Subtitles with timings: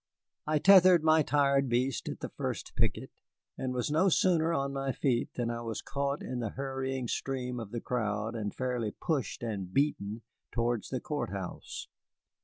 [0.47, 3.11] I tethered my tired beast at the first picket,
[3.55, 7.59] and was no sooner on my feet than I was caught in the hurrying stream
[7.59, 11.87] of the crowd and fairly pushed and beaten towards the court house.